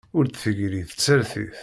[0.17, 1.57] Ur d-tegri tsertit.